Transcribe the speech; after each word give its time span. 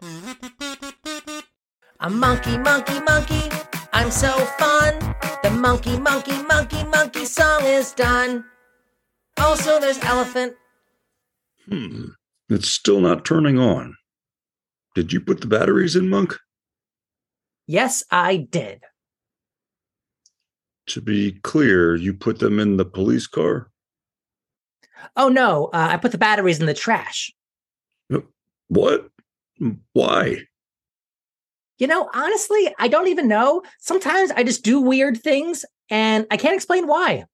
A 0.00 0.06
monkey, 2.08 2.56
monkey, 2.58 3.00
monkey, 3.00 3.50
I'm 3.92 4.12
so 4.12 4.30
fun. 4.58 4.96
The 5.42 5.50
monkey, 5.50 5.98
monkey, 5.98 6.40
monkey, 6.44 6.84
monkey 6.84 7.24
song 7.24 7.64
is 7.64 7.92
done. 7.92 8.44
Also, 9.38 9.80
there's 9.80 9.98
elephant. 10.04 10.54
Hmm. 11.68 12.10
It's 12.48 12.68
still 12.68 13.00
not 13.00 13.24
turning 13.24 13.58
on. 13.58 13.96
Did 14.94 15.12
you 15.12 15.20
put 15.20 15.40
the 15.40 15.48
batteries 15.48 15.96
in, 15.96 16.08
Monk? 16.08 16.38
Yes, 17.66 18.04
I 18.10 18.36
did. 18.36 18.84
To 20.86 21.00
be 21.00 21.32
clear, 21.42 21.96
you 21.96 22.14
put 22.14 22.38
them 22.38 22.58
in 22.58 22.76
the 22.76 22.84
police 22.84 23.26
car? 23.26 23.70
Oh 25.16 25.28
no, 25.28 25.66
uh, 25.66 25.88
I 25.90 25.96
put 25.96 26.12
the 26.12 26.18
batteries 26.18 26.60
in 26.60 26.66
the 26.66 26.74
trash. 26.74 27.32
What? 28.68 29.10
Mm, 29.60 29.78
why? 29.92 30.38
You 31.78 31.86
know, 31.86 32.10
honestly, 32.12 32.74
I 32.78 32.88
don't 32.88 33.08
even 33.08 33.28
know. 33.28 33.62
Sometimes 33.78 34.30
I 34.32 34.42
just 34.42 34.64
do 34.64 34.80
weird 34.80 35.22
things 35.22 35.64
and 35.90 36.26
I 36.30 36.36
can't 36.36 36.54
explain 36.56 36.86
why. 36.86 37.24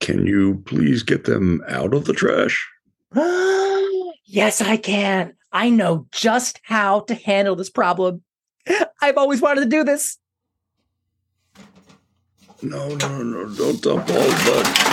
Can 0.00 0.26
you 0.26 0.62
please 0.66 1.02
get 1.02 1.24
them 1.24 1.62
out 1.68 1.94
of 1.94 2.04
the 2.04 2.12
trash? 2.12 2.68
yes, 4.24 4.60
I 4.60 4.76
can. 4.76 5.34
I 5.52 5.70
know 5.70 6.06
just 6.12 6.60
how 6.64 7.00
to 7.00 7.14
handle 7.14 7.56
this 7.56 7.70
problem. 7.70 8.22
I've 9.00 9.16
always 9.16 9.40
wanted 9.40 9.62
to 9.62 9.66
do 9.66 9.84
this. 9.84 10.18
No, 12.60 12.88
no, 12.88 13.22
no, 13.22 13.48
don't 13.54 13.80
dump 13.80 14.10
all 14.10 14.16
the 14.16 14.88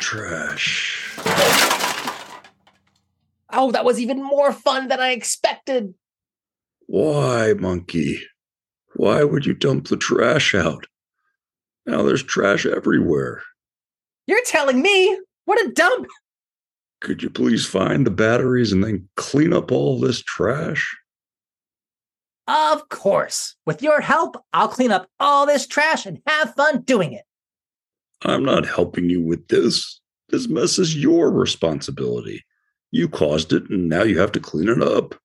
trash. 0.00 0.91
Oh, 3.52 3.70
that 3.72 3.84
was 3.84 4.00
even 4.00 4.22
more 4.22 4.52
fun 4.52 4.88
than 4.88 5.00
I 5.00 5.10
expected. 5.10 5.94
Why, 6.86 7.52
monkey? 7.54 8.20
Why 8.96 9.24
would 9.24 9.46
you 9.46 9.54
dump 9.54 9.88
the 9.88 9.96
trash 9.96 10.54
out? 10.54 10.86
Now 11.86 12.02
there's 12.02 12.22
trash 12.22 12.66
everywhere. 12.66 13.42
You're 14.26 14.44
telling 14.44 14.80
me? 14.80 15.18
What 15.44 15.64
a 15.64 15.72
dump! 15.72 16.06
Could 17.00 17.22
you 17.22 17.30
please 17.30 17.66
find 17.66 18.06
the 18.06 18.10
batteries 18.10 18.72
and 18.72 18.84
then 18.84 19.08
clean 19.16 19.52
up 19.52 19.72
all 19.72 19.98
this 19.98 20.22
trash? 20.22 20.96
Of 22.46 22.88
course. 22.88 23.56
With 23.66 23.82
your 23.82 24.00
help, 24.00 24.36
I'll 24.52 24.68
clean 24.68 24.92
up 24.92 25.08
all 25.18 25.46
this 25.46 25.66
trash 25.66 26.06
and 26.06 26.20
have 26.26 26.54
fun 26.54 26.82
doing 26.82 27.12
it. 27.12 27.24
I'm 28.24 28.44
not 28.44 28.66
helping 28.66 29.10
you 29.10 29.20
with 29.20 29.48
this. 29.48 30.00
This 30.28 30.48
mess 30.48 30.78
is 30.78 30.96
your 30.96 31.30
responsibility. 31.32 32.44
You 32.92 33.08
caused 33.08 33.52
it, 33.52 33.68
and 33.70 33.88
now 33.88 34.04
you 34.04 34.20
have 34.20 34.32
to 34.32 34.40
clean 34.40 34.68
it 34.68 34.80
up. 34.80 35.16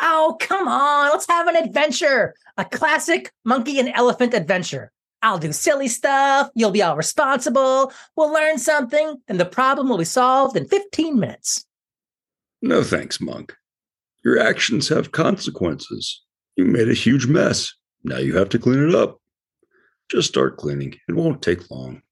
Oh, 0.00 0.36
come 0.40 0.66
on. 0.66 1.10
Let's 1.10 1.28
have 1.28 1.46
an 1.46 1.56
adventure. 1.56 2.34
A 2.56 2.64
classic 2.64 3.32
monkey 3.44 3.78
and 3.78 3.90
elephant 3.94 4.34
adventure. 4.34 4.90
I'll 5.22 5.38
do 5.38 5.52
silly 5.52 5.88
stuff. 5.88 6.50
You'll 6.54 6.70
be 6.70 6.82
all 6.82 6.96
responsible. 6.96 7.92
We'll 8.16 8.32
learn 8.32 8.58
something, 8.58 9.16
and 9.28 9.38
the 9.38 9.44
problem 9.44 9.88
will 9.88 9.98
be 9.98 10.04
solved 10.04 10.56
in 10.56 10.66
15 10.66 11.18
minutes. 11.18 11.64
No 12.62 12.82
thanks, 12.82 13.20
Monk. 13.20 13.54
Your 14.24 14.38
actions 14.38 14.88
have 14.88 15.12
consequences. 15.12 16.22
You 16.56 16.64
made 16.64 16.88
a 16.88 16.94
huge 16.94 17.26
mess. 17.26 17.74
Now 18.02 18.18
you 18.18 18.36
have 18.36 18.48
to 18.50 18.58
clean 18.58 18.88
it 18.88 18.94
up. 18.94 19.20
Just 20.10 20.28
start 20.28 20.56
cleaning. 20.56 20.94
It 21.08 21.14
won't 21.14 21.42
take 21.42 21.70
long. 21.70 22.02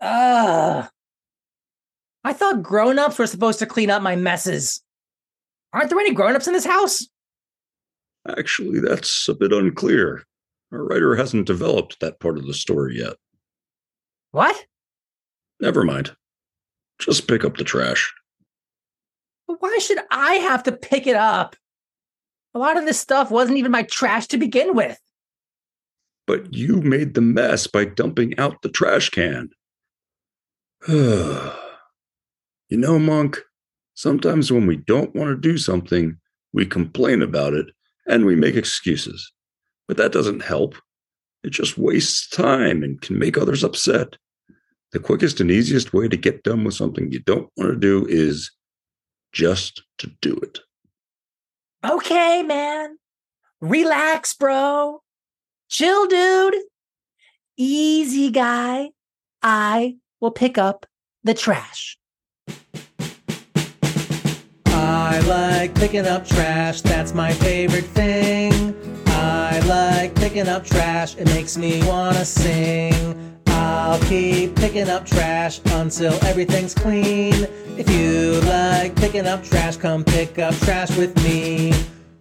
Ugh. 0.00 0.88
I 2.24 2.32
thought 2.32 2.62
grown 2.62 2.98
ups 2.98 3.18
were 3.18 3.26
supposed 3.26 3.58
to 3.60 3.66
clean 3.66 3.90
up 3.90 4.02
my 4.02 4.16
messes. 4.16 4.82
Aren't 5.72 5.90
there 5.90 5.98
any 5.98 6.14
grown 6.14 6.34
ups 6.34 6.46
in 6.46 6.52
this 6.52 6.66
house? 6.66 7.06
Actually, 8.28 8.80
that's 8.80 9.28
a 9.28 9.34
bit 9.34 9.52
unclear. 9.52 10.24
Our 10.72 10.84
writer 10.84 11.16
hasn't 11.16 11.46
developed 11.46 12.00
that 12.00 12.20
part 12.20 12.36
of 12.36 12.46
the 12.46 12.54
story 12.54 12.98
yet. 12.98 13.14
What? 14.32 14.66
Never 15.60 15.84
mind. 15.84 16.14
Just 16.98 17.28
pick 17.28 17.44
up 17.44 17.56
the 17.56 17.64
trash. 17.64 18.12
But 19.46 19.62
why 19.62 19.78
should 19.78 19.98
I 20.10 20.34
have 20.34 20.62
to 20.64 20.72
pick 20.72 21.06
it 21.06 21.16
up? 21.16 21.56
A 22.54 22.58
lot 22.58 22.76
of 22.76 22.84
this 22.84 23.00
stuff 23.00 23.30
wasn't 23.30 23.58
even 23.58 23.70
my 23.70 23.84
trash 23.84 24.26
to 24.28 24.38
begin 24.38 24.74
with. 24.74 24.98
But 26.26 26.52
you 26.52 26.82
made 26.82 27.14
the 27.14 27.20
mess 27.20 27.66
by 27.66 27.86
dumping 27.86 28.38
out 28.38 28.60
the 28.62 28.68
trash 28.68 29.10
can. 29.10 29.50
you 32.68 32.78
know, 32.78 32.98
Monk, 32.98 33.40
sometimes 33.94 34.52
when 34.52 34.66
we 34.66 34.76
don't 34.76 35.14
want 35.14 35.30
to 35.30 35.36
do 35.36 35.58
something, 35.58 36.16
we 36.52 36.66
complain 36.66 37.22
about 37.22 37.54
it 37.54 37.66
and 38.06 38.24
we 38.24 38.36
make 38.36 38.56
excuses. 38.56 39.32
But 39.86 39.96
that 39.96 40.12
doesn't 40.12 40.42
help. 40.42 40.74
It 41.44 41.50
just 41.50 41.78
wastes 41.78 42.28
time 42.28 42.82
and 42.82 43.00
can 43.00 43.18
make 43.18 43.38
others 43.38 43.64
upset. 43.64 44.16
The 44.92 44.98
quickest 44.98 45.40
and 45.40 45.50
easiest 45.50 45.92
way 45.92 46.08
to 46.08 46.16
get 46.16 46.42
done 46.42 46.64
with 46.64 46.74
something 46.74 47.12
you 47.12 47.20
don't 47.20 47.50
want 47.56 47.72
to 47.72 47.76
do 47.76 48.06
is 48.08 48.50
just 49.32 49.82
to 49.98 50.10
do 50.20 50.34
it. 50.36 50.60
Okay, 51.84 52.42
man. 52.42 52.98
Relax, 53.60 54.34
bro. 54.34 55.02
Chill, 55.68 56.06
dude. 56.06 56.54
Easy, 57.56 58.30
guy. 58.30 58.90
I 59.42 59.96
will 60.20 60.30
pick 60.30 60.58
up 60.58 60.86
the 61.22 61.34
trash. 61.34 61.98
I 64.66 65.20
like 65.20 65.74
picking 65.74 66.06
up 66.06 66.26
trash, 66.26 66.82
that's 66.82 67.14
my 67.14 67.32
favorite 67.32 67.84
thing. 67.84 68.74
I 69.06 69.60
like 69.66 70.14
picking 70.14 70.48
up 70.48 70.64
trash, 70.64 71.16
it 71.16 71.26
makes 71.26 71.56
me 71.56 71.84
wanna 71.86 72.24
sing. 72.24 73.42
I'll 73.48 73.98
keep 74.00 74.54
picking 74.54 74.88
up 74.88 75.04
trash 75.04 75.60
until 75.66 76.12
everything's 76.24 76.74
clean. 76.74 77.34
If 77.76 77.90
you 77.90 78.40
like 78.42 78.94
picking 78.96 79.26
up 79.26 79.42
trash, 79.42 79.76
come 79.76 80.04
pick 80.04 80.38
up 80.38 80.54
trash 80.56 80.96
with 80.96 81.16
me. 81.24 81.72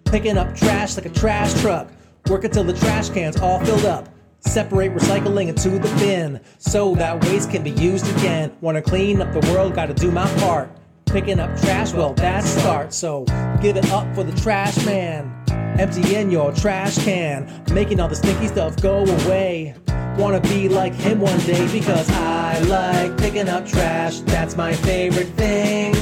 Picking 0.06 0.38
up 0.38 0.56
trash 0.56 0.96
like 0.96 1.06
a 1.06 1.10
trash 1.10 1.60
truck. 1.62 1.90
Work 2.30 2.46
until 2.46 2.64
the 2.64 2.74
trash 2.74 3.10
can's 3.10 3.38
all 3.38 3.64
filled 3.64 3.86
up. 3.86 4.10
Separate 4.40 4.94
recycling 4.94 5.48
into 5.48 5.70
the 5.70 5.94
bin 5.98 6.40
so 6.58 6.96
that 6.96 7.24
waste 7.26 7.52
can 7.52 7.64
be 7.64 7.72
used 7.72 8.08
again. 8.18 8.56
Wanna 8.62 8.82
clean 8.82 9.22
up 9.22 9.34
the 9.34 9.52
world, 9.52 9.76
gotta 9.76 9.94
do 9.94 10.12
my 10.12 10.28
part. 10.40 10.70
Picking 11.06 11.40
up 11.40 11.50
trash, 11.60 11.94
well, 11.94 12.14
that's 12.14 12.48
start. 12.48 12.94
So 12.94 13.26
give 13.62 13.78
it 13.78 13.90
up 13.92 14.14
for 14.16 14.24
the 14.24 14.36
trash 14.40 14.86
man. 14.86 15.34
Emptying 15.80 16.32
your 16.32 16.52
trash 16.54 16.98
can, 17.04 17.50
making 17.72 18.00
all 18.00 18.08
the 18.08 18.16
stinky 18.16 18.48
stuff 18.48 18.76
go 18.82 19.06
away. 19.06 19.76
Wanna 20.18 20.42
be 20.42 20.68
like 20.70 20.94
him 20.94 21.20
one 21.20 21.40
day 21.40 21.72
because 21.72 22.10
I 22.10 22.60
like 22.62 23.18
picking 23.18 23.48
up 23.50 23.66
trash, 23.66 24.20
that's 24.22 24.56
my 24.56 24.74
favorite 24.74 25.30
thing. 25.30 25.96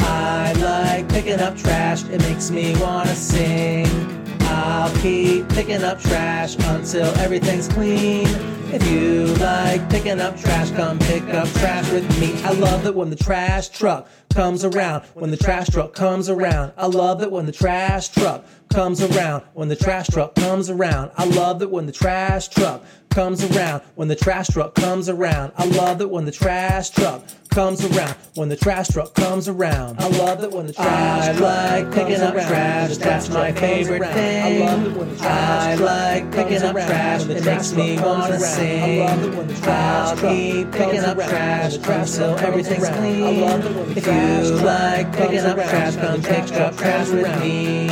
I 0.00 0.52
like 0.54 1.08
picking 1.08 1.40
up 1.40 1.56
trash, 1.56 2.04
it 2.04 2.20
makes 2.22 2.50
me 2.50 2.74
wanna 2.80 3.14
sing. 3.14 4.27
I'll 4.58 4.92
keep 4.96 5.48
picking 5.50 5.84
up 5.84 6.00
trash 6.00 6.56
until 6.58 7.06
everything's 7.18 7.68
clean. 7.68 8.26
If 8.72 8.84
you 8.90 9.26
like 9.36 9.88
picking 9.88 10.20
up 10.20 10.36
trash, 10.36 10.72
come 10.72 10.98
pick 10.98 11.22
up 11.32 11.48
trash 11.60 11.88
with 11.92 12.20
me. 12.20 12.34
I 12.42 12.50
love 12.54 12.84
it 12.84 12.94
when 12.94 13.08
the 13.08 13.16
trash 13.16 13.68
truck 13.68 14.08
comes 14.38 14.64
around. 14.64 15.02
When 15.14 15.32
the 15.32 15.36
trash 15.36 15.68
truck 15.68 15.94
comes 15.94 16.28
around. 16.28 16.72
I 16.76 16.86
love 16.86 17.22
it 17.22 17.32
when 17.32 17.46
the 17.46 17.50
trash 17.50 18.06
truck 18.10 18.44
comes 18.72 19.02
around. 19.02 19.42
When 19.54 19.66
the 19.66 19.74
trash 19.74 20.06
truck 20.06 20.36
comes 20.36 20.70
around. 20.70 21.10
I 21.16 21.24
love 21.24 21.60
it 21.60 21.72
when 21.72 21.86
the 21.86 21.92
trash 21.92 22.46
truck 22.46 22.84
comes 23.10 23.42
around. 23.42 23.82
When 23.96 24.06
the 24.06 24.14
trash 24.14 24.46
truck 24.46 24.76
comes 24.76 25.08
around. 25.08 25.54
I 25.56 25.64
love 25.64 26.00
it 26.00 26.08
when 26.08 26.24
the 26.24 26.30
trash 26.30 26.90
truck 26.90 27.24
comes 27.48 27.84
around. 27.84 28.14
When 28.36 28.48
the 28.48 28.56
trash 28.56 28.88
truck 28.88 29.14
comes 29.14 29.48
around. 29.48 30.00
I 30.00 30.06
love 30.06 30.44
it 30.44 30.52
when 30.52 30.66
the 30.66 30.72
trash 30.72 31.28
I 31.28 31.32
truck 31.32 31.40
like 31.40 31.92
picking 31.92 32.20
up 32.20 32.34
trash. 32.34 32.96
That's 32.98 33.28
my 33.30 33.50
favorite 33.50 34.12
thing. 34.12 34.62
I 34.62 34.66
love 34.66 34.86
it 34.86 34.96
when 34.96 35.08
the 35.08 35.16
trash 35.16 35.62
I 35.62 35.74
like 35.74 36.32
picking 36.32 36.62
up 36.62 36.76
trash. 36.76 37.24
It 37.24 37.44
makes 37.44 37.72
me 37.72 37.98
wanna 37.98 38.38
sing. 38.38 39.02
I 39.02 39.06
love 39.06 39.24
it 39.24 39.34
when 39.36 39.48
the 39.48 39.54
trash 39.54 40.08
I'll 40.08 40.30
keep 40.30 40.70
picking 40.70 41.00
up 41.00 41.16
trash 41.16 41.74
until 41.74 42.38
everything's 42.38 42.88
clean. 42.88 43.24
I 43.24 43.50
love 43.50 43.66
it 43.66 43.76
when 43.76 43.94
the 43.94 43.98
if 43.98 44.06
you 44.28 44.56
like 44.56 45.12
picking 45.12 45.40
up 45.40 45.56
trash, 45.56 45.96
come 45.96 46.22
pick 46.22 46.52
up 46.52 46.76
trash 46.76 47.08
with 47.10 47.40
me. 47.40 47.90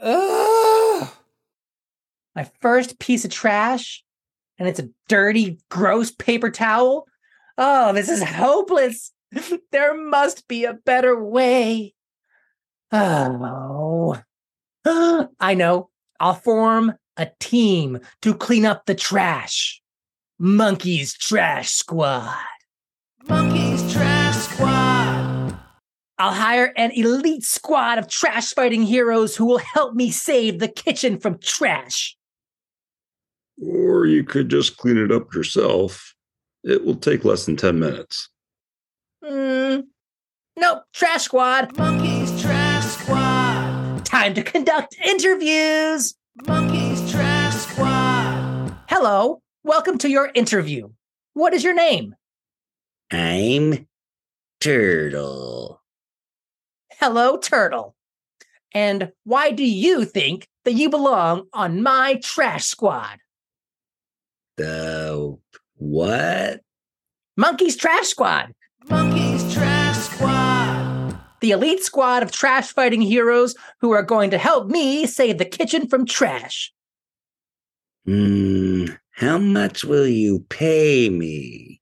Ugh. 0.00 1.08
My 2.34 2.50
first 2.60 2.98
piece 2.98 3.24
of 3.24 3.30
trash, 3.30 4.04
and 4.58 4.68
it's 4.68 4.80
a 4.80 4.90
dirty, 5.08 5.58
gross 5.70 6.10
paper 6.10 6.50
towel. 6.50 7.06
Oh, 7.56 7.92
this 7.92 8.08
is 8.08 8.22
hopeless. 8.22 9.12
there 9.72 9.94
must 9.94 10.48
be 10.48 10.64
a 10.64 10.74
better 10.74 11.22
way. 11.22 11.94
Oh. 12.90 14.20
I 14.84 15.54
know. 15.54 15.90
I'll 16.20 16.34
form 16.34 16.94
a 17.16 17.28
team 17.40 18.00
to 18.22 18.34
clean 18.34 18.64
up 18.64 18.86
the 18.86 18.94
trash. 18.94 19.82
Monkey's 20.38 21.14
Trash 21.14 21.70
Squad. 21.70 22.34
Monkey's 23.28 23.92
Trash. 23.92 24.17
I'll 26.20 26.34
hire 26.34 26.72
an 26.76 26.90
elite 26.90 27.44
squad 27.44 27.98
of 27.98 28.08
trash 28.08 28.52
fighting 28.52 28.82
heroes 28.82 29.36
who 29.36 29.46
will 29.46 29.58
help 29.58 29.94
me 29.94 30.10
save 30.10 30.58
the 30.58 30.66
kitchen 30.66 31.18
from 31.18 31.38
trash. 31.38 32.16
Or 33.64 34.06
you 34.06 34.24
could 34.24 34.48
just 34.48 34.76
clean 34.78 34.98
it 34.98 35.12
up 35.12 35.32
yourself. 35.32 36.14
It 36.64 36.84
will 36.84 36.96
take 36.96 37.24
less 37.24 37.46
than 37.46 37.56
10 37.56 37.78
minutes. 37.78 38.30
Hmm. 39.24 39.80
Nope, 40.56 40.82
trash 40.92 41.22
squad. 41.22 41.76
Monkeys 41.78 42.42
Trash 42.42 42.84
Squad. 42.84 44.04
Time 44.04 44.34
to 44.34 44.42
conduct 44.42 44.96
interviews. 45.04 46.14
Monkeys 46.48 47.12
Trash 47.12 47.54
Squad. 47.54 48.74
Hello, 48.88 49.40
welcome 49.62 49.98
to 49.98 50.10
your 50.10 50.32
interview. 50.34 50.88
What 51.34 51.54
is 51.54 51.62
your 51.62 51.74
name? 51.74 52.16
I'm 53.12 53.86
Turtle. 54.60 55.80
Hello, 57.00 57.36
Turtle. 57.36 57.94
And 58.72 59.12
why 59.22 59.52
do 59.52 59.64
you 59.64 60.04
think 60.04 60.48
that 60.64 60.72
you 60.72 60.90
belong 60.90 61.46
on 61.52 61.80
my 61.80 62.18
trash 62.24 62.64
squad? 62.64 63.18
The 64.56 65.38
what? 65.76 66.60
Monkey's 67.36 67.76
Trash 67.76 68.08
Squad, 68.08 68.52
Monkeys 68.90 69.54
Trash 69.54 69.96
Squad. 69.96 71.16
the 71.40 71.52
elite 71.52 71.84
squad 71.84 72.24
of 72.24 72.32
trash 72.32 72.72
fighting 72.72 73.00
heroes 73.00 73.54
who 73.80 73.92
are 73.92 74.02
going 74.02 74.30
to 74.30 74.38
help 74.38 74.66
me 74.66 75.06
save 75.06 75.38
the 75.38 75.44
kitchen 75.44 75.86
from 75.86 76.04
trash. 76.04 76.72
Hmm, 78.06 78.86
how 79.12 79.38
much 79.38 79.84
will 79.84 80.08
you 80.08 80.40
pay 80.48 81.08
me? 81.10 81.80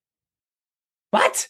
What? 1.11 1.49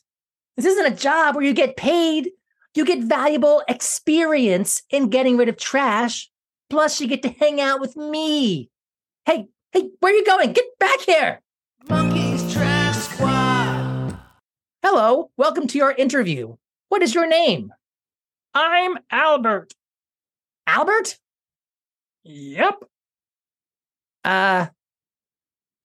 This 0.57 0.67
isn't 0.67 0.93
a 0.93 0.97
job 0.97 1.35
where 1.35 1.45
you 1.45 1.53
get 1.53 1.77
paid. 1.77 2.31
You 2.77 2.85
get 2.85 3.05
valuable 3.05 3.63
experience 3.69 4.83
in 4.91 5.09
getting 5.09 5.39
rid 5.39 5.49
of 5.49 5.57
trash. 5.57 6.31
Plus, 6.69 7.01
you 7.01 7.07
get 7.07 7.23
to 7.23 7.31
hang 7.31 7.59
out 7.59 7.81
with 7.81 7.97
me. 7.97 8.69
Hey, 9.25 9.47
hey, 9.73 9.89
where 10.01 10.13
are 10.13 10.17
you 10.17 10.27
going? 10.27 10.53
Get 10.53 10.67
back 10.79 11.01
here. 11.01 11.41
Monkeys 11.89 12.53
Trash 12.53 12.97
Squad. 12.97 14.19
Hello, 14.83 15.31
welcome 15.39 15.67
to 15.69 15.79
your 15.79 15.93
interview. 15.93 16.55
What 16.91 17.01
is 17.01 17.15
your 17.15 17.27
name? 17.27 17.73
I'm 18.53 18.99
Albert. 19.11 19.73
Albert? 20.67 21.17
Yep. 22.25 22.85
Uh, 24.23 24.67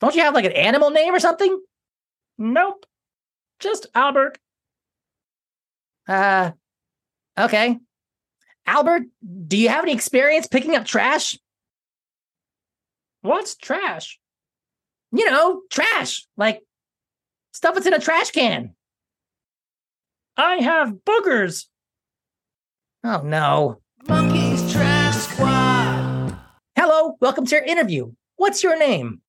don't 0.01 0.13
you 0.13 0.23
have 0.23 0.33
like 0.33 0.43
an 0.43 0.51
animal 0.51 0.89
name 0.89 1.15
or 1.15 1.21
something? 1.21 1.57
Nope. 2.37 2.85
Just 3.59 3.87
Albert. 3.95 4.39
Uh, 6.05 6.51
okay. 7.37 7.77
Albert, 8.65 9.03
do 9.47 9.57
you 9.57 9.69
have 9.69 9.83
any 9.83 9.93
experience 9.93 10.47
picking 10.47 10.75
up 10.75 10.85
trash? 10.85 11.37
What's 13.21 13.55
trash? 13.55 14.19
You 15.11 15.25
know, 15.25 15.61
trash, 15.69 16.25
like 16.37 16.61
stuff 17.51 17.75
that's 17.75 17.87
in 17.87 17.93
a 17.93 17.99
trash 17.99 18.31
can. 18.31 18.75
I 20.37 20.55
have 20.55 20.93
boogers. 21.05 21.65
Oh 23.03 23.21
no. 23.23 23.81
Monkeys 24.07 24.71
Trash 24.71 25.15
Squad. 25.15 26.37
Hello, 26.75 27.17
welcome 27.19 27.45
to 27.45 27.55
your 27.55 27.65
interview. 27.65 28.11
What's 28.37 28.63
your 28.63 28.77
name? 28.77 29.21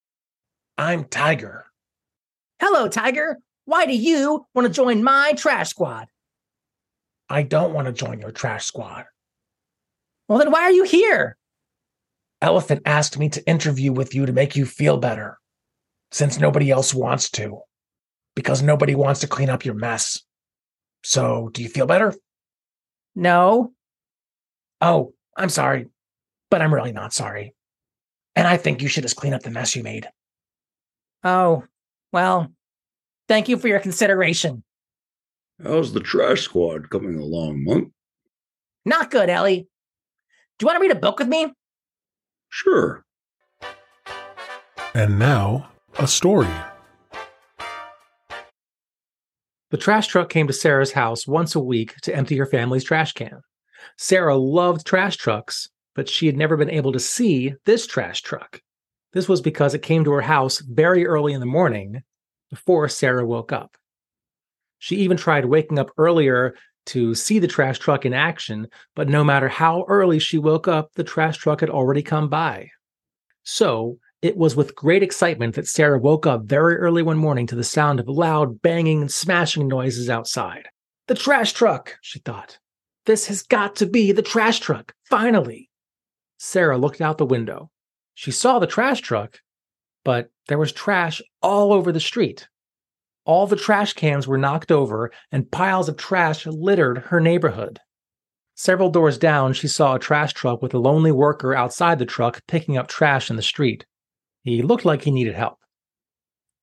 I'm 0.78 1.04
Tiger. 1.04 1.66
Hello, 2.60 2.88
Tiger. 2.88 3.38
Why 3.64 3.86
do 3.86 3.94
you 3.94 4.46
want 4.54 4.66
to 4.66 4.72
join 4.72 5.02
my 5.02 5.34
trash 5.36 5.70
squad? 5.70 6.06
I 7.28 7.42
don't 7.42 7.72
want 7.72 7.86
to 7.86 7.92
join 7.92 8.20
your 8.20 8.30
trash 8.30 8.64
squad. 8.66 9.04
Well, 10.28 10.38
then 10.38 10.50
why 10.50 10.62
are 10.62 10.72
you 10.72 10.84
here? 10.84 11.36
Elephant 12.40 12.82
asked 12.86 13.18
me 13.18 13.28
to 13.30 13.46
interview 13.46 13.92
with 13.92 14.14
you 14.14 14.26
to 14.26 14.32
make 14.32 14.56
you 14.56 14.66
feel 14.66 14.98
better, 14.98 15.38
since 16.10 16.38
nobody 16.38 16.70
else 16.70 16.92
wants 16.92 17.30
to, 17.30 17.60
because 18.34 18.62
nobody 18.62 18.94
wants 18.94 19.20
to 19.20 19.28
clean 19.28 19.48
up 19.48 19.64
your 19.64 19.74
mess. 19.74 20.20
So, 21.04 21.50
do 21.52 21.62
you 21.62 21.68
feel 21.68 21.86
better? 21.86 22.14
No. 23.14 23.72
Oh, 24.80 25.14
I'm 25.36 25.48
sorry, 25.48 25.88
but 26.50 26.62
I'm 26.62 26.74
really 26.74 26.92
not 26.92 27.12
sorry. 27.12 27.54
And 28.34 28.48
I 28.48 28.56
think 28.56 28.82
you 28.82 28.88
should 28.88 29.04
just 29.04 29.16
clean 29.16 29.34
up 29.34 29.42
the 29.42 29.50
mess 29.50 29.76
you 29.76 29.82
made. 29.82 30.08
Oh, 31.22 31.64
well, 32.12 32.52
thank 33.28 33.48
you 33.48 33.56
for 33.58 33.68
your 33.68 33.80
consideration. 33.80 34.64
How's 35.62 35.92
the 35.92 36.00
trash 36.00 36.42
squad 36.42 36.90
coming 36.90 37.16
along, 37.16 37.62
Monk? 37.62 37.92
Not 38.84 39.10
good, 39.10 39.30
Ellie. 39.30 39.68
Do 40.58 40.64
you 40.64 40.66
want 40.66 40.76
to 40.76 40.80
read 40.80 40.90
a 40.90 40.96
book 40.96 41.20
with 41.20 41.28
me? 41.28 41.52
Sure. 42.48 43.04
And 44.94 45.18
now, 45.18 45.68
a 45.98 46.06
story. 46.06 46.48
The 49.70 49.78
trash 49.78 50.08
truck 50.08 50.28
came 50.28 50.48
to 50.48 50.52
Sarah's 50.52 50.92
house 50.92 51.26
once 51.26 51.54
a 51.54 51.60
week 51.60 51.96
to 52.02 52.14
empty 52.14 52.36
her 52.36 52.46
family's 52.46 52.84
trash 52.84 53.12
can. 53.12 53.40
Sarah 53.96 54.36
loved 54.36 54.84
trash 54.84 55.16
trucks, 55.16 55.70
but 55.94 56.08
she 56.08 56.26
had 56.26 56.36
never 56.36 56.56
been 56.56 56.70
able 56.70 56.92
to 56.92 57.00
see 57.00 57.54
this 57.64 57.86
trash 57.86 58.20
truck. 58.22 58.60
This 59.12 59.28
was 59.28 59.40
because 59.40 59.74
it 59.74 59.82
came 59.82 60.04
to 60.04 60.12
her 60.12 60.22
house 60.22 60.58
very 60.58 61.06
early 61.06 61.32
in 61.32 61.40
the 61.40 61.46
morning 61.46 62.02
before 62.50 62.88
Sarah 62.88 63.24
woke 63.24 63.52
up. 63.52 63.76
She 64.82 64.96
even 64.96 65.16
tried 65.16 65.44
waking 65.44 65.78
up 65.78 65.92
earlier 65.96 66.56
to 66.86 67.14
see 67.14 67.38
the 67.38 67.46
trash 67.46 67.78
truck 67.78 68.04
in 68.04 68.12
action, 68.12 68.66
but 68.96 69.08
no 69.08 69.22
matter 69.22 69.46
how 69.46 69.84
early 69.86 70.18
she 70.18 70.38
woke 70.38 70.66
up, 70.66 70.90
the 70.94 71.04
trash 71.04 71.38
truck 71.38 71.60
had 71.60 71.70
already 71.70 72.02
come 72.02 72.28
by. 72.28 72.68
So 73.44 73.98
it 74.22 74.36
was 74.36 74.56
with 74.56 74.74
great 74.74 75.04
excitement 75.04 75.54
that 75.54 75.68
Sarah 75.68 76.00
woke 76.00 76.26
up 76.26 76.46
very 76.46 76.78
early 76.78 77.00
one 77.00 77.16
morning 77.16 77.46
to 77.46 77.54
the 77.54 77.62
sound 77.62 78.00
of 78.00 78.08
loud 78.08 78.60
banging 78.60 79.02
and 79.02 79.12
smashing 79.12 79.68
noises 79.68 80.10
outside. 80.10 80.66
The 81.06 81.14
trash 81.14 81.52
truck, 81.52 81.96
she 82.00 82.18
thought. 82.18 82.58
This 83.06 83.28
has 83.28 83.44
got 83.44 83.76
to 83.76 83.86
be 83.86 84.10
the 84.10 84.20
trash 84.20 84.58
truck, 84.58 84.92
finally. 85.08 85.70
Sarah 86.38 86.76
looked 86.76 87.00
out 87.00 87.18
the 87.18 87.24
window. 87.24 87.70
She 88.14 88.32
saw 88.32 88.58
the 88.58 88.66
trash 88.66 89.00
truck, 89.00 89.38
but 90.02 90.30
there 90.48 90.58
was 90.58 90.72
trash 90.72 91.22
all 91.40 91.72
over 91.72 91.92
the 91.92 92.00
street. 92.00 92.48
All 93.24 93.46
the 93.46 93.56
trash 93.56 93.92
cans 93.92 94.26
were 94.26 94.38
knocked 94.38 94.72
over, 94.72 95.12
and 95.30 95.50
piles 95.50 95.88
of 95.88 95.96
trash 95.96 96.46
littered 96.46 96.98
her 96.98 97.20
neighborhood. 97.20 97.78
Several 98.54 98.90
doors 98.90 99.18
down, 99.18 99.52
she 99.52 99.68
saw 99.68 99.94
a 99.94 99.98
trash 99.98 100.32
truck 100.32 100.60
with 100.60 100.74
a 100.74 100.78
lonely 100.78 101.12
worker 101.12 101.54
outside 101.54 101.98
the 101.98 102.06
truck 102.06 102.40
picking 102.46 102.76
up 102.76 102.88
trash 102.88 103.30
in 103.30 103.36
the 103.36 103.42
street. 103.42 103.86
He 104.42 104.62
looked 104.62 104.84
like 104.84 105.02
he 105.02 105.10
needed 105.10 105.34
help. 105.34 105.58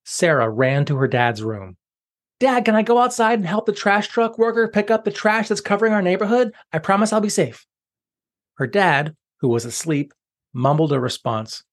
Sarah 0.03 0.49
ran 0.49 0.85
to 0.85 0.97
her 0.97 1.07
dad's 1.07 1.43
room. 1.43 1.77
Dad, 2.39 2.65
can 2.65 2.75
I 2.75 2.83
go 2.83 2.99
outside 2.99 3.39
and 3.39 3.47
help 3.47 3.65
the 3.65 3.73
trash 3.73 4.07
truck 4.07 4.37
worker 4.37 4.67
pick 4.67 4.89
up 4.89 5.03
the 5.03 5.11
trash 5.11 5.49
that's 5.49 5.61
covering 5.61 5.93
our 5.93 6.01
neighborhood? 6.01 6.53
I 6.71 6.79
promise 6.79 7.11
I'll 7.11 7.21
be 7.21 7.29
safe. 7.29 7.65
Her 8.55 8.67
dad, 8.67 9.15
who 9.41 9.49
was 9.49 9.65
asleep, 9.65 10.13
mumbled 10.53 10.93
a 10.93 10.99
response. 10.99 11.63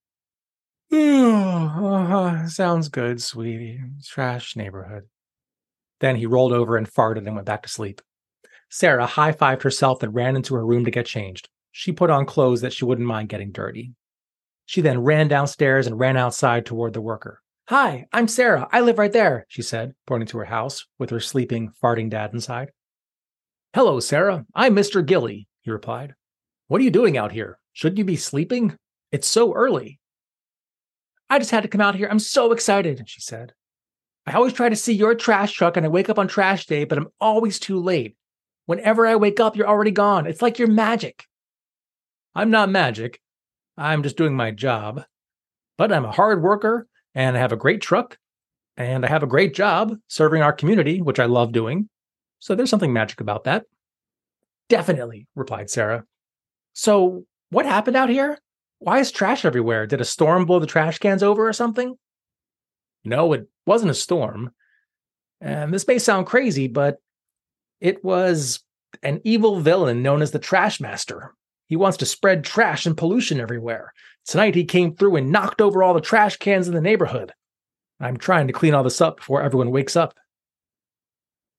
Uh, 0.92 2.46
sounds 2.46 2.88
good, 2.88 3.22
sweetie. 3.22 3.80
Trash 4.04 4.56
neighborhood. 4.56 5.04
Then 6.00 6.16
he 6.16 6.26
rolled 6.26 6.52
over 6.52 6.76
and 6.76 6.90
farted 6.90 7.26
and 7.26 7.34
went 7.34 7.46
back 7.46 7.62
to 7.62 7.68
sleep. 7.68 8.02
Sarah 8.68 9.06
high 9.06 9.32
fived 9.32 9.62
herself 9.62 10.02
and 10.02 10.14
ran 10.14 10.36
into 10.36 10.54
her 10.54 10.66
room 10.66 10.84
to 10.84 10.90
get 10.90 11.06
changed. 11.06 11.48
She 11.72 11.92
put 11.92 12.10
on 12.10 12.26
clothes 12.26 12.60
that 12.62 12.72
she 12.72 12.84
wouldn't 12.84 13.06
mind 13.06 13.28
getting 13.28 13.52
dirty. 13.52 13.92
She 14.64 14.80
then 14.80 15.02
ran 15.02 15.28
downstairs 15.28 15.86
and 15.86 15.98
ran 15.98 16.16
outside 16.16 16.66
toward 16.66 16.92
the 16.92 17.00
worker. 17.00 17.40
Hi, 17.68 18.06
I'm 18.12 18.28
Sarah. 18.28 18.68
I 18.72 18.80
live 18.80 18.98
right 18.98 19.12
there, 19.12 19.46
she 19.48 19.62
said, 19.62 19.94
pointing 20.06 20.28
to 20.28 20.38
her 20.38 20.44
house 20.44 20.86
with 20.98 21.10
her 21.10 21.20
sleeping, 21.20 21.72
farting 21.82 22.10
dad 22.10 22.32
inside. 22.32 22.70
Hello, 23.74 24.00
Sarah. 24.00 24.44
I'm 24.54 24.74
Mr. 24.74 25.04
Gilly, 25.04 25.48
he 25.62 25.70
replied. 25.70 26.14
What 26.68 26.80
are 26.80 26.84
you 26.84 26.90
doing 26.90 27.16
out 27.16 27.32
here? 27.32 27.58
Shouldn't 27.72 27.98
you 27.98 28.04
be 28.04 28.16
sleeping? 28.16 28.76
It's 29.12 29.26
so 29.26 29.52
early. 29.52 30.00
I 31.28 31.38
just 31.38 31.50
had 31.50 31.62
to 31.62 31.68
come 31.68 31.80
out 31.80 31.96
here. 31.96 32.08
I'm 32.10 32.18
so 32.18 32.52
excited, 32.52 33.02
she 33.06 33.20
said. 33.20 33.52
I 34.26 34.32
always 34.32 34.52
try 34.52 34.68
to 34.68 34.76
see 34.76 34.92
your 34.92 35.14
trash 35.14 35.52
truck 35.52 35.76
and 35.76 35.86
I 35.86 35.88
wake 35.88 36.08
up 36.08 36.18
on 36.18 36.28
trash 36.28 36.66
day, 36.66 36.84
but 36.84 36.98
I'm 36.98 37.08
always 37.20 37.58
too 37.58 37.80
late. 37.80 38.16
Whenever 38.66 39.06
I 39.06 39.16
wake 39.16 39.38
up, 39.38 39.56
you're 39.56 39.68
already 39.68 39.92
gone. 39.92 40.26
It's 40.26 40.42
like 40.42 40.58
you're 40.58 40.68
magic. 40.68 41.24
I'm 42.34 42.50
not 42.50 42.68
magic. 42.68 43.20
I'm 43.78 44.02
just 44.02 44.16
doing 44.16 44.34
my 44.34 44.50
job. 44.50 45.04
But 45.78 45.92
I'm 45.92 46.04
a 46.04 46.12
hard 46.12 46.42
worker 46.42 46.88
and 47.14 47.36
I 47.36 47.40
have 47.40 47.52
a 47.52 47.56
great 47.56 47.80
truck 47.80 48.18
and 48.76 49.04
I 49.04 49.08
have 49.08 49.22
a 49.22 49.28
great 49.28 49.54
job 49.54 49.96
serving 50.08 50.42
our 50.42 50.52
community, 50.52 51.00
which 51.00 51.20
I 51.20 51.26
love 51.26 51.52
doing. 51.52 51.88
So 52.38 52.54
there's 52.54 52.70
something 52.70 52.92
magic 52.92 53.20
about 53.20 53.44
that. 53.44 53.64
Definitely, 54.68 55.28
replied 55.34 55.70
Sarah. 55.70 56.04
So 56.72 57.24
what 57.50 57.66
happened 57.66 57.96
out 57.96 58.08
here? 58.08 58.38
Why 58.78 58.98
is 58.98 59.10
trash 59.10 59.44
everywhere? 59.44 59.86
Did 59.86 60.00
a 60.00 60.04
storm 60.04 60.44
blow 60.44 60.58
the 60.58 60.66
trash 60.66 60.98
cans 60.98 61.22
over 61.22 61.48
or 61.48 61.52
something? 61.52 61.96
No, 63.04 63.32
it 63.32 63.48
wasn't 63.66 63.90
a 63.90 63.94
storm. 63.94 64.50
And 65.40 65.72
this 65.72 65.86
may 65.86 65.98
sound 65.98 66.26
crazy, 66.26 66.66
but 66.68 66.98
it 67.80 68.04
was 68.04 68.60
an 69.02 69.20
evil 69.24 69.60
villain 69.60 70.02
known 70.02 70.22
as 70.22 70.30
the 70.30 70.38
Trash 70.38 70.80
Master. 70.80 71.34
He 71.66 71.76
wants 71.76 71.98
to 71.98 72.06
spread 72.06 72.44
trash 72.44 72.86
and 72.86 72.96
pollution 72.96 73.40
everywhere. 73.40 73.92
Tonight 74.24 74.54
he 74.54 74.64
came 74.64 74.94
through 74.94 75.16
and 75.16 75.30
knocked 75.30 75.60
over 75.60 75.82
all 75.82 75.94
the 75.94 76.00
trash 76.00 76.36
cans 76.36 76.68
in 76.68 76.74
the 76.74 76.80
neighborhood. 76.80 77.32
I'm 78.00 78.16
trying 78.16 78.46
to 78.46 78.52
clean 78.52 78.74
all 78.74 78.82
this 78.82 79.00
up 79.00 79.18
before 79.18 79.42
everyone 79.42 79.70
wakes 79.70 79.96
up. 79.96 80.14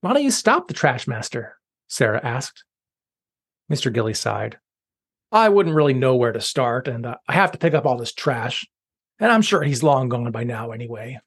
Why 0.02 0.14
don't 0.14 0.24
you 0.24 0.32
stop 0.32 0.68
the 0.68 0.74
Trash 0.74 1.08
Master? 1.08 1.58
Sarah 1.88 2.22
asked. 2.24 2.64
Mr. 3.72 3.92
Gilly 3.92 4.14
sighed. 4.14 4.60
I 5.32 5.50
wouldn't 5.50 5.76
really 5.76 5.94
know 5.94 6.16
where 6.16 6.32
to 6.32 6.42
start, 6.42 6.88
and 6.88 7.06
uh, 7.06 7.16
I 7.28 7.34
have 7.34 7.52
to 7.52 7.58
pick 7.58 7.74
up 7.74 7.86
all 7.86 7.98
this 7.98 8.14
trash. 8.14 8.66
And 9.20 9.32
I'm 9.32 9.42
sure 9.42 9.64
he's 9.64 9.84
long 9.84 10.10
gone 10.10 10.32
by 10.32 10.44
now 10.44 10.72
anyway. 10.72 11.20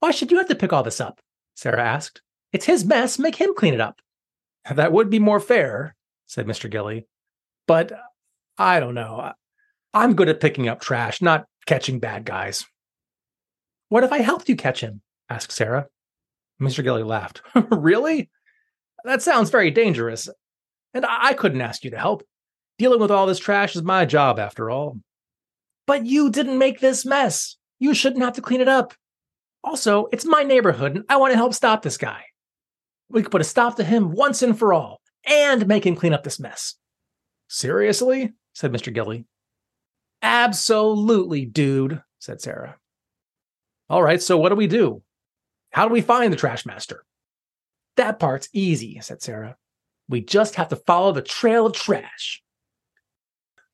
Why 0.00 0.12
should 0.12 0.30
you 0.30 0.38
have 0.38 0.48
to 0.48 0.54
pick 0.54 0.72
all 0.72 0.82
this 0.82 1.00
up? 1.00 1.20
Sarah 1.54 1.82
asked. 1.82 2.22
It's 2.52 2.66
his 2.66 2.84
mess. 2.84 3.18
Make 3.18 3.36
him 3.36 3.54
clean 3.54 3.74
it 3.74 3.80
up. 3.80 4.00
That 4.72 4.92
would 4.92 5.10
be 5.10 5.18
more 5.18 5.40
fair, 5.40 5.96
said 6.28 6.46
Mr. 6.46 6.70
Gilly. 6.70 7.08
But 7.66 7.92
I 8.56 8.78
don't 8.78 8.94
know. 8.94 9.32
I'm 9.92 10.14
good 10.14 10.28
at 10.28 10.40
picking 10.40 10.68
up 10.68 10.80
trash, 10.80 11.20
not 11.20 11.46
catching 11.66 11.98
bad 11.98 12.24
guys. 12.24 12.64
What 13.88 14.04
if 14.04 14.12
I 14.12 14.18
helped 14.18 14.48
you 14.48 14.54
catch 14.54 14.80
him? 14.80 15.02
asked 15.28 15.50
Sarah. 15.50 15.88
Mr. 16.60 16.84
Gilly 16.84 17.02
laughed. 17.02 17.42
really? 17.70 18.30
That 19.04 19.20
sounds 19.20 19.50
very 19.50 19.72
dangerous. 19.72 20.28
And 20.94 21.04
I 21.08 21.34
couldn't 21.34 21.60
ask 21.60 21.82
you 21.82 21.90
to 21.90 21.98
help. 21.98 22.22
Dealing 22.82 22.98
with 22.98 23.12
all 23.12 23.26
this 23.26 23.38
trash 23.38 23.76
is 23.76 23.82
my 23.84 24.04
job, 24.04 24.40
after 24.40 24.68
all. 24.68 24.98
But 25.86 26.04
you 26.04 26.30
didn't 26.30 26.58
make 26.58 26.80
this 26.80 27.06
mess. 27.06 27.56
You 27.78 27.94
shouldn't 27.94 28.24
have 28.24 28.32
to 28.32 28.42
clean 28.42 28.60
it 28.60 28.66
up. 28.66 28.92
Also, 29.62 30.08
it's 30.10 30.24
my 30.24 30.42
neighborhood, 30.42 30.96
and 30.96 31.04
I 31.08 31.14
want 31.18 31.30
to 31.30 31.36
help 31.36 31.54
stop 31.54 31.82
this 31.82 31.96
guy. 31.96 32.24
We 33.08 33.22
could 33.22 33.30
put 33.30 33.40
a 33.40 33.44
stop 33.44 33.76
to 33.76 33.84
him 33.84 34.10
once 34.10 34.42
and 34.42 34.58
for 34.58 34.72
all, 34.72 35.00
and 35.24 35.68
make 35.68 35.86
him 35.86 35.94
clean 35.94 36.12
up 36.12 36.24
this 36.24 36.40
mess. 36.40 36.74
Seriously? 37.46 38.32
said 38.52 38.72
Mr. 38.72 38.92
Gilly. 38.92 39.26
Absolutely, 40.20 41.44
dude, 41.44 42.02
said 42.18 42.40
Sarah. 42.40 42.78
All 43.88 44.02
right, 44.02 44.20
so 44.20 44.36
what 44.36 44.48
do 44.48 44.56
we 44.56 44.66
do? 44.66 45.04
How 45.70 45.86
do 45.86 45.94
we 45.94 46.00
find 46.00 46.32
the 46.32 46.36
trash 46.36 46.66
master? 46.66 47.04
That 47.96 48.18
part's 48.18 48.48
easy, 48.52 48.98
said 49.02 49.22
Sarah. 49.22 49.56
We 50.08 50.20
just 50.20 50.56
have 50.56 50.70
to 50.70 50.76
follow 50.76 51.12
the 51.12 51.22
trail 51.22 51.66
of 51.66 51.74
trash. 51.74 52.42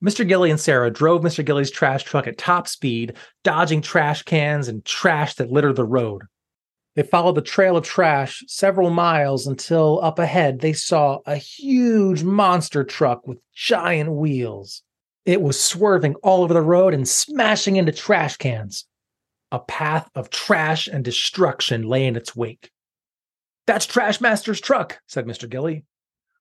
Mr. 0.03 0.25
Gilly 0.25 0.49
and 0.49 0.59
Sarah 0.59 0.89
drove 0.89 1.21
Mr. 1.21 1.43
Gilly's 1.43 1.71
trash 1.71 2.03
truck 2.03 2.25
at 2.25 2.37
top 2.37 2.67
speed, 2.67 3.15
dodging 3.43 3.81
trash 3.81 4.23
cans 4.23 4.67
and 4.67 4.85
trash 4.85 5.35
that 5.35 5.51
littered 5.51 5.75
the 5.75 5.85
road. 5.85 6.23
They 6.95 7.03
followed 7.03 7.35
the 7.35 7.41
trail 7.41 7.77
of 7.77 7.85
trash 7.85 8.43
several 8.47 8.89
miles 8.89 9.45
until 9.45 9.99
up 10.01 10.17
ahead 10.17 10.59
they 10.59 10.73
saw 10.73 11.19
a 11.25 11.35
huge 11.35 12.23
monster 12.23 12.83
truck 12.83 13.27
with 13.27 13.39
giant 13.53 14.11
wheels. 14.11 14.83
It 15.25 15.41
was 15.41 15.61
swerving 15.61 16.15
all 16.15 16.43
over 16.43 16.53
the 16.53 16.61
road 16.61 16.93
and 16.93 17.07
smashing 17.07 17.75
into 17.75 17.91
trash 17.91 18.37
cans. 18.37 18.85
A 19.51 19.59
path 19.59 20.09
of 20.15 20.29
trash 20.29 20.87
and 20.87 21.03
destruction 21.03 21.83
lay 21.83 22.05
in 22.05 22.15
its 22.15 22.35
wake. 22.35 22.71
That's 23.67 23.85
Trash 23.85 24.19
Master's 24.19 24.59
truck, 24.59 24.99
said 25.07 25.25
Mr. 25.25 25.47
Gilly. 25.47 25.85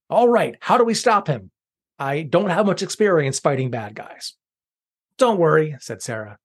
All 0.09 0.29
right, 0.29 0.57
how 0.61 0.79
do 0.79 0.85
we 0.85 0.95
stop 0.95 1.27
him? 1.27 1.51
I 1.99 2.23
don't 2.23 2.51
have 2.51 2.67
much 2.67 2.83
experience 2.83 3.41
fighting 3.41 3.71
bad 3.71 3.95
guys. 3.95 4.35
Don't 5.17 5.39
worry, 5.39 5.77
said 5.81 6.01
Sarah. 6.01 6.39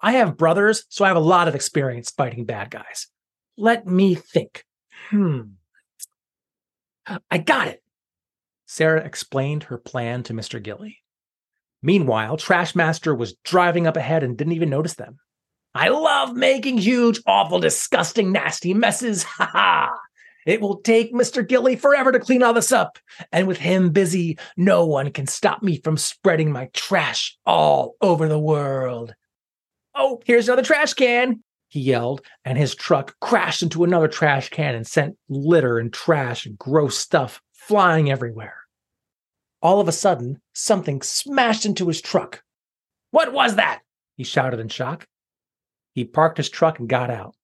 I 0.00 0.12
have 0.12 0.36
brothers, 0.36 0.84
so 0.88 1.04
I 1.04 1.08
have 1.08 1.16
a 1.16 1.20
lot 1.20 1.48
of 1.48 1.54
experience 1.54 2.10
fighting 2.10 2.44
bad 2.44 2.70
guys. 2.70 3.08
Let 3.56 3.86
me 3.86 4.14
think. 4.14 4.64
Hmm. 5.08 5.40
I 7.30 7.38
got 7.38 7.68
it. 7.68 7.82
Sarah 8.66 9.04
explained 9.04 9.64
her 9.64 9.78
plan 9.78 10.22
to 10.24 10.32
Mr. 10.32 10.62
Gilly. 10.62 10.98
Meanwhile, 11.82 12.36
Trashmaster 12.36 13.16
was 13.16 13.34
driving 13.44 13.86
up 13.86 13.96
ahead 13.96 14.22
and 14.22 14.36
didn't 14.36 14.52
even 14.52 14.70
notice 14.70 14.94
them. 14.94 15.18
I 15.74 15.88
love 15.88 16.36
making 16.36 16.78
huge, 16.78 17.20
awful, 17.26 17.58
disgusting, 17.58 18.32
nasty 18.32 18.74
messes. 18.74 19.24
Ha 19.24 19.50
ha! 19.52 19.90
It 20.46 20.60
will 20.60 20.80
take 20.80 21.12
Mr. 21.12 21.46
Gilly 21.46 21.76
forever 21.76 22.12
to 22.12 22.18
clean 22.18 22.42
all 22.42 22.54
this 22.54 22.72
up. 22.72 22.98
And 23.30 23.46
with 23.46 23.58
him 23.58 23.90
busy, 23.90 24.38
no 24.56 24.86
one 24.86 25.10
can 25.12 25.26
stop 25.26 25.62
me 25.62 25.80
from 25.80 25.96
spreading 25.96 26.50
my 26.50 26.70
trash 26.72 27.36
all 27.44 27.96
over 28.00 28.28
the 28.28 28.38
world. 28.38 29.14
Oh, 29.94 30.20
here's 30.24 30.48
another 30.48 30.62
trash 30.62 30.94
can, 30.94 31.42
he 31.68 31.80
yelled, 31.80 32.22
and 32.44 32.56
his 32.56 32.74
truck 32.74 33.14
crashed 33.20 33.62
into 33.62 33.84
another 33.84 34.08
trash 34.08 34.48
can 34.48 34.74
and 34.74 34.86
sent 34.86 35.16
litter 35.28 35.78
and 35.78 35.92
trash 35.92 36.46
and 36.46 36.58
gross 36.58 36.96
stuff 36.96 37.40
flying 37.52 38.10
everywhere. 38.10 38.56
All 39.62 39.80
of 39.80 39.88
a 39.88 39.92
sudden, 39.92 40.40
something 40.54 41.02
smashed 41.02 41.66
into 41.66 41.88
his 41.88 42.00
truck. 42.00 42.42
What 43.10 43.32
was 43.32 43.56
that? 43.56 43.80
he 44.16 44.24
shouted 44.24 44.60
in 44.60 44.68
shock. 44.68 45.06
He 45.94 46.04
parked 46.04 46.38
his 46.38 46.48
truck 46.48 46.78
and 46.78 46.88
got 46.88 47.10
out. 47.10 47.34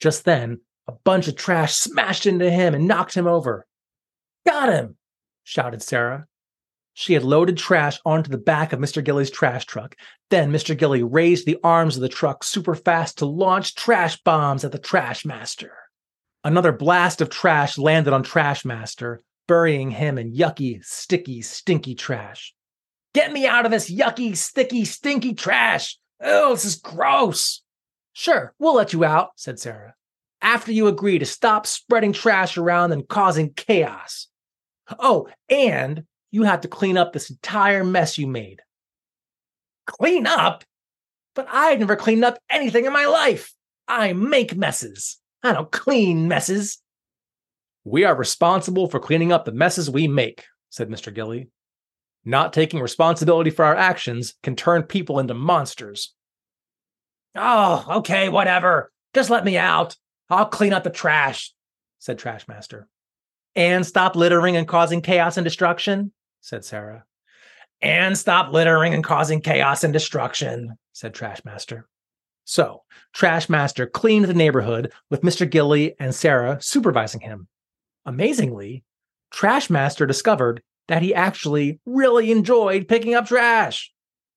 Just 0.00 0.24
then, 0.24 0.60
a 0.88 0.92
bunch 0.92 1.28
of 1.28 1.36
trash 1.36 1.74
smashed 1.74 2.26
into 2.26 2.50
him 2.50 2.74
and 2.74 2.88
knocked 2.88 3.14
him 3.14 3.26
over. 3.26 3.66
Got 4.46 4.68
him! 4.68 4.96
shouted 5.44 5.82
Sarah. 5.82 6.26
She 6.94 7.14
had 7.14 7.24
loaded 7.24 7.56
trash 7.56 7.98
onto 8.04 8.30
the 8.30 8.38
back 8.38 8.72
of 8.72 8.80
Mr. 8.80 9.02
Gilly's 9.02 9.30
trash 9.30 9.64
truck. 9.64 9.96
Then 10.30 10.52
Mr. 10.52 10.76
Gilly 10.76 11.02
raised 11.02 11.46
the 11.46 11.58
arms 11.64 11.96
of 11.96 12.02
the 12.02 12.08
truck 12.08 12.44
super 12.44 12.74
fast 12.74 13.18
to 13.18 13.26
launch 13.26 13.74
trash 13.74 14.20
bombs 14.22 14.64
at 14.64 14.72
the 14.72 14.78
trash 14.78 15.24
master. 15.24 15.72
Another 16.44 16.72
blast 16.72 17.20
of 17.20 17.30
trash 17.30 17.78
landed 17.78 18.12
on 18.12 18.24
Trash 18.24 18.64
Master, 18.64 19.22
burying 19.46 19.92
him 19.92 20.18
in 20.18 20.34
yucky, 20.34 20.84
sticky, 20.84 21.40
stinky 21.40 21.94
trash. 21.94 22.52
Get 23.14 23.32
me 23.32 23.46
out 23.46 23.64
of 23.64 23.70
this 23.70 23.88
yucky, 23.88 24.36
sticky, 24.36 24.84
stinky 24.84 25.34
trash! 25.34 25.98
Oh, 26.20 26.54
this 26.54 26.64
is 26.64 26.76
gross! 26.76 27.62
Sure, 28.12 28.54
we'll 28.58 28.74
let 28.74 28.92
you 28.92 29.04
out, 29.04 29.30
said 29.36 29.60
Sarah 29.60 29.94
after 30.42 30.72
you 30.72 30.88
agree 30.88 31.18
to 31.18 31.24
stop 31.24 31.66
spreading 31.66 32.12
trash 32.12 32.58
around 32.58 32.92
and 32.92 33.08
causing 33.08 33.54
chaos. 33.54 34.26
Oh, 34.98 35.28
and 35.48 36.04
you 36.30 36.42
have 36.42 36.62
to 36.62 36.68
clean 36.68 36.98
up 36.98 37.12
this 37.12 37.30
entire 37.30 37.84
mess 37.84 38.18
you 38.18 38.26
made. 38.26 38.60
Clean 39.86 40.26
up? 40.26 40.64
But 41.34 41.46
I've 41.50 41.78
never 41.78 41.96
cleaned 41.96 42.24
up 42.24 42.38
anything 42.50 42.84
in 42.84 42.92
my 42.92 43.06
life. 43.06 43.54
I 43.88 44.12
make 44.12 44.56
messes. 44.56 45.18
I 45.42 45.52
don't 45.52 45.70
clean 45.70 46.28
messes. 46.28 46.78
We 47.84 48.04
are 48.04 48.14
responsible 48.14 48.88
for 48.88 49.00
cleaning 49.00 49.32
up 49.32 49.44
the 49.44 49.52
messes 49.52 49.90
we 49.90 50.08
make, 50.08 50.44
said 50.70 50.88
Mr. 50.88 51.12
Gilly. 51.12 51.48
Not 52.24 52.52
taking 52.52 52.80
responsibility 52.80 53.50
for 53.50 53.64
our 53.64 53.74
actions 53.74 54.34
can 54.42 54.54
turn 54.54 54.84
people 54.84 55.18
into 55.18 55.34
monsters. 55.34 56.14
Oh, 57.34 57.84
okay, 57.96 58.28
whatever. 58.28 58.92
Just 59.14 59.30
let 59.30 59.44
me 59.44 59.58
out. 59.58 59.96
I'll 60.32 60.46
clean 60.46 60.72
up 60.72 60.82
the 60.82 60.88
trash, 60.88 61.52
said 61.98 62.18
Trashmaster. 62.18 62.84
And 63.54 63.84
stop 63.84 64.16
littering 64.16 64.56
and 64.56 64.66
causing 64.66 65.02
chaos 65.02 65.36
and 65.36 65.44
destruction, 65.44 66.10
said 66.40 66.64
Sarah. 66.64 67.04
And 67.82 68.16
stop 68.16 68.50
littering 68.50 68.94
and 68.94 69.04
causing 69.04 69.42
chaos 69.42 69.84
and 69.84 69.92
destruction, 69.92 70.78
said 70.94 71.14
Trashmaster. 71.14 71.82
So, 72.44 72.82
Trashmaster 73.14 73.92
cleaned 73.92 74.24
the 74.24 74.32
neighborhood 74.32 74.90
with 75.10 75.20
Mr. 75.20 75.48
Gilly 75.48 75.96
and 75.98 76.14
Sarah 76.14 76.56
supervising 76.62 77.20
him. 77.20 77.46
Amazingly, 78.06 78.84
Trashmaster 79.34 80.08
discovered 80.08 80.62
that 80.88 81.02
he 81.02 81.14
actually 81.14 81.78
really 81.84 82.32
enjoyed 82.32 82.88
picking 82.88 83.14
up 83.14 83.26
trash. 83.26 83.91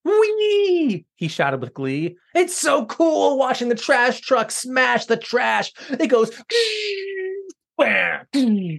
Whee! 0.06 1.04
He 1.16 1.28
shouted 1.28 1.60
with 1.60 1.74
glee. 1.74 2.16
It's 2.34 2.54
so 2.54 2.86
cool 2.86 3.36
watching 3.38 3.68
the 3.68 3.74
trash 3.74 4.20
truck 4.20 4.52
smash 4.52 5.06
the 5.06 5.16
trash. 5.16 5.72
It 5.90 6.06
goes, 6.06 6.30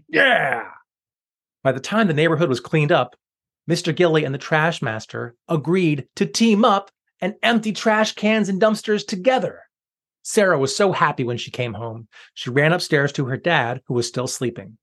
yeah. 0.08 0.64
By 1.64 1.72
the 1.74 1.80
time 1.80 2.08
the 2.08 2.14
neighborhood 2.14 2.48
was 2.48 2.62
cleaned 2.62 2.94
up, 2.94 3.16
Mr. 3.70 3.94
Gilly 3.94 4.24
and 4.24 4.34
the 4.34 4.40
trash 4.40 4.82
master 4.82 5.36
agreed 5.50 6.08
to 6.16 6.26
team 6.26 6.64
up 6.64 6.92
and 7.20 7.36
empty 7.44 7.74
trash 7.74 8.14
cans 8.14 8.48
and 8.48 8.62
dumpsters 8.62 9.06
together. 9.06 9.64
Sarah 10.24 10.58
was 10.58 10.76
so 10.76 10.94
happy 10.94 11.26
when 11.26 11.38
she 11.38 11.52
came 11.52 11.74
home. 11.74 12.08
She 12.36 12.50
ran 12.50 12.72
upstairs 12.72 13.12
to 13.14 13.26
her 13.26 13.38
dad, 13.38 13.82
who 13.88 13.94
was 13.94 14.08
still 14.08 14.28
sleeping. 14.28 14.78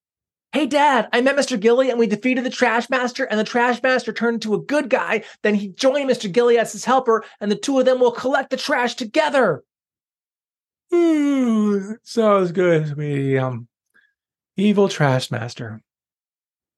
Hey, 0.55 0.67
Dad, 0.67 1.09
I 1.13 1.21
met 1.21 1.35
Mr. 1.35 1.59
Gilly 1.59 1.91
and 1.91 1.99
we 1.99 2.07
defeated 2.07 2.45
the 2.45 2.51
Trash 2.51 2.89
Master, 2.89 3.25
and 3.25 3.41
the 3.41 3.45
Trash 3.45 3.83
Master 3.83 4.13
turned 4.13 4.37
into 4.37 4.55
a 4.55 4.63
good 4.63 4.89
guy. 4.89 5.25
Then 5.43 5.57
he 5.57 5.67
joined 5.67 6.09
Mr. 6.09 6.31
Gilly 6.31 6.59
as 6.59 6.71
his 6.71 6.85
helper, 6.85 7.25
and 7.41 7.51
the 7.51 7.57
two 7.57 7.77
of 7.81 7.87
them 7.87 7.99
will 7.99 8.13
collect 8.13 8.51
the 8.51 8.57
trash 8.57 8.95
together. 8.95 9.65
Hmm, 10.93 11.95
sounds 12.05 12.53
good 12.53 12.87
to 12.87 12.95
me. 12.95 13.37
Um, 13.37 13.67
evil 14.57 14.89
Trash 14.89 15.33
Master. 15.33 15.83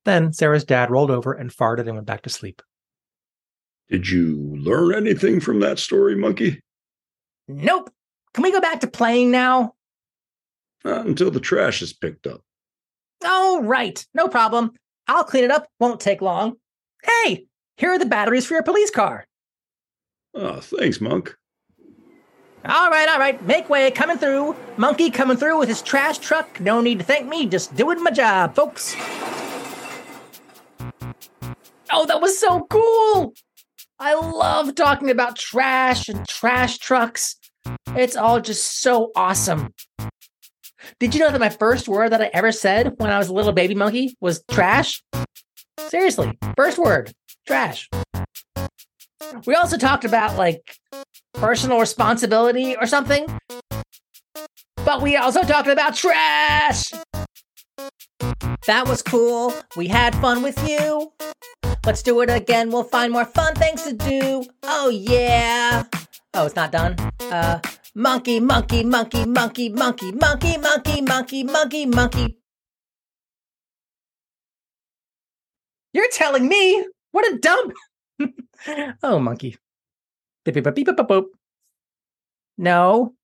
Then 0.05 0.33
Sarah's 0.33 0.63
dad 0.63 0.89
rolled 0.89 1.11
over 1.11 1.33
and 1.33 1.51
farted 1.51 1.81
and 1.81 1.93
went 1.93 2.07
back 2.07 2.23
to 2.23 2.31
sleep. 2.31 2.63
Did 3.89 4.09
you 4.09 4.55
learn 4.57 4.95
anything 4.95 5.39
from 5.39 5.59
that 5.59 5.77
story, 5.77 6.15
Monkey? 6.15 6.61
Nope. 7.47 7.91
Can 8.33 8.41
we 8.41 8.51
go 8.51 8.59
back 8.59 8.79
to 8.79 8.87
playing 8.87 9.29
now? 9.29 9.75
Not 10.83 11.05
until 11.05 11.29
the 11.29 11.39
trash 11.39 11.83
is 11.83 11.93
picked 11.93 12.25
up. 12.25 12.41
Oh, 13.23 13.61
right. 13.63 14.05
No 14.13 14.27
problem. 14.27 14.73
I'll 15.07 15.23
clean 15.23 15.43
it 15.43 15.51
up. 15.51 15.67
Won't 15.79 15.99
take 15.99 16.21
long. 16.21 16.57
Hey, 17.03 17.45
here 17.77 17.91
are 17.91 17.99
the 17.99 18.05
batteries 18.05 18.45
for 18.45 18.53
your 18.55 18.63
police 18.63 18.91
car. 18.91 19.25
Oh, 20.33 20.59
thanks, 20.59 21.01
Monk. 21.01 21.35
All 22.65 22.89
right, 22.89 23.07
all 23.07 23.19
right. 23.19 23.41
Make 23.45 23.69
way. 23.69 23.89
Coming 23.91 24.17
through. 24.17 24.55
Monkey 24.75 25.09
coming 25.09 25.37
through 25.37 25.57
with 25.57 25.69
his 25.69 25.81
trash 25.81 26.17
truck. 26.17 26.59
No 26.59 26.81
need 26.81 26.99
to 26.99 27.05
thank 27.05 27.27
me. 27.27 27.45
Just 27.45 27.75
doing 27.75 28.03
my 28.03 28.11
job, 28.11 28.55
folks. 28.55 28.95
Oh, 31.89 32.05
that 32.05 32.19
was 32.19 32.37
so 32.37 32.67
cool. 32.69 33.33
I 33.99 34.13
love 34.13 34.75
talking 34.75 35.09
about 35.09 35.37
trash 35.37 36.09
and 36.09 36.27
trash 36.27 36.77
trucks. 36.77 37.35
It's 37.95 38.17
all 38.17 38.41
just 38.41 38.81
so 38.81 39.11
awesome. 39.15 39.73
Did 40.99 41.13
you 41.13 41.19
know 41.19 41.31
that 41.31 41.39
my 41.39 41.49
first 41.49 41.87
word 41.87 42.11
that 42.11 42.21
I 42.21 42.29
ever 42.33 42.51
said 42.51 42.93
when 42.97 43.09
I 43.09 43.17
was 43.17 43.29
a 43.29 43.33
little 43.33 43.51
baby 43.53 43.75
monkey 43.75 44.15
was 44.21 44.43
trash? 44.49 45.01
Seriously, 45.89 46.37
first 46.55 46.77
word, 46.77 47.13
trash. 47.45 47.89
We 49.45 49.55
also 49.55 49.77
talked 49.77 50.05
about 50.05 50.37
like 50.37 50.77
personal 51.33 51.79
responsibility 51.79 52.75
or 52.75 52.87
something. 52.87 53.27
But 54.85 55.01
we 55.01 55.17
also 55.17 55.41
talked 55.43 55.67
about 55.67 55.95
trash. 55.95 56.91
That 58.65 58.87
was 58.87 59.01
cool. 59.01 59.53
We 59.75 59.87
had 59.87 60.15
fun 60.15 60.41
with 60.41 60.57
you. 60.67 61.11
Let's 61.85 62.01
do 62.01 62.21
it 62.21 62.29
again. 62.29 62.69
We'll 62.69 62.83
find 62.83 63.13
more 63.13 63.25
fun 63.25 63.55
things 63.55 63.83
to 63.83 63.93
do. 63.93 64.43
Oh, 64.63 64.89
yeah. 64.89 65.85
Oh, 66.33 66.45
it's 66.45 66.55
not 66.55 66.71
done. 66.71 66.95
Uh, 67.19 67.59
monkey, 67.97 68.39
monkey, 68.39 68.83
monkey, 68.83 69.25
monkey, 69.25 69.69
monkey, 69.69 70.11
monkey, 70.11 70.57
monkey, 70.57 71.01
monkey, 71.01 71.43
monkey, 71.43 71.85
monkey. 71.87 72.37
You're 75.93 76.11
telling 76.11 76.47
me? 76.47 76.85
What 77.11 77.25
a 77.25 77.39
dump. 77.39 77.73
oh, 79.03 79.17
monkey. 79.17 79.57
No. 82.57 83.15